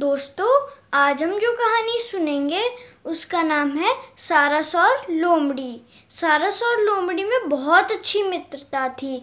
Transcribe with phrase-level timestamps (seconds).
[0.00, 0.48] दोस्तों,
[0.94, 2.62] आज हम जो कहानी सुनेंगे,
[3.04, 5.80] उसका नाम है सारस और लोमड़ी।
[6.10, 9.22] सारस और लोमड़ी में बहुत अच्छी मित्रता थी,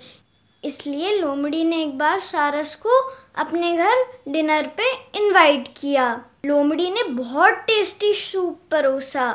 [0.63, 2.97] इसलिए लोमड़ी ने एक बार सारस को
[3.35, 6.09] अपने घर डिनर पे इनवाइट किया।
[6.45, 9.31] लोमड़ी ने बहुत टेस्टी सूप परोसा,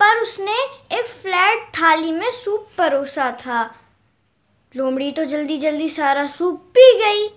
[0.00, 0.56] पर उसने
[0.98, 3.62] एक फ्लैट थाली में सूप परोसा था।
[4.74, 7.28] लोमड़ी तो जल्दी जल्दी सारा सूप पी गई।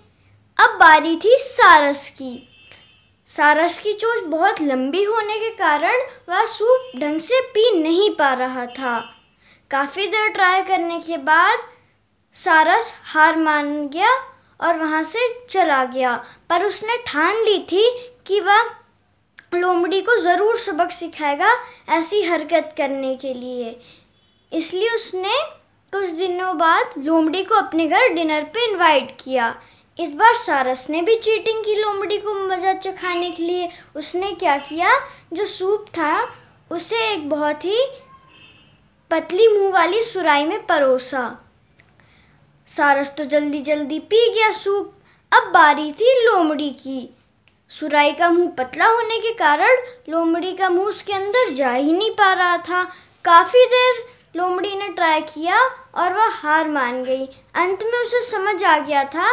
[0.56, 2.48] अब बारी थी सारस की।
[3.28, 8.32] सारस की चोच बहुत लंबी होने के कारण वह सूप ढंग से पी नहीं पा
[8.34, 8.98] रहा था।
[9.70, 11.58] काफ़ी देर ट्राई करने के बाद
[12.36, 14.10] सारस हार मान गया
[14.60, 15.18] और वहाँ से
[15.50, 16.14] चला गया,
[16.50, 17.88] पर उसने ठान ली थी
[18.26, 18.70] कि वह
[19.54, 21.54] लोमड़ी को ज़रूर सबक सिखाएगा
[21.90, 23.76] ऐसी हरकत करने के लिए।
[24.52, 25.42] इसलिए उसने
[25.92, 29.54] कुछ दिनों बाद लोमड़ी को अपने घर डिनर पे इनवाइट किया।
[29.98, 34.56] इस बार सारस ने भी चीटिंग की लोमड़ी को मज़ा चखाने के लिए उसने क्या
[34.58, 34.90] किया?
[35.32, 36.28] जो सूप था,
[36.70, 37.84] उसे एक बहुत ही
[39.10, 41.38] पतली मुँह वाली सुराई में परोसा।
[42.68, 44.94] सारस तो जल्दी जल्दी पी गया सूप।
[45.32, 47.14] अब बारी थी लोमड़ी की।
[47.70, 49.76] सुराई का मुँह पतला होने के कारण
[50.08, 52.82] लोमड़ी का मुँह उसके अंदर जा ही नहीं पा रहा था।
[53.24, 54.04] काफ़ी देर
[54.36, 55.60] लोमड़ी ने ट्राई किया
[55.94, 59.32] और वह हार मान गई। अंत में उसे समझ आ गया था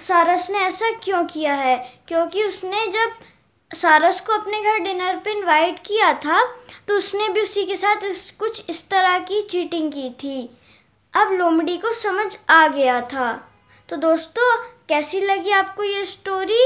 [0.00, 1.76] सारस ने ऐसा क्यों किया है?
[2.08, 3.12] क्योंकि उसने जब
[3.70, 6.44] सारस को अपने घर डिनर पे इनवाइट किया था
[6.88, 10.50] तो उसने भी उसी के साथ इस, कुछ इस तरह की चीटिंग की थी।
[11.14, 13.32] अब लोमड़ी को समझ आ गया था।
[13.88, 14.48] तो दोस्तों
[14.88, 16.64] कैसी लगी आपको ये स्टोरी